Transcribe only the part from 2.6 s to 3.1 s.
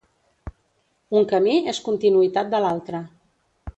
l'altre.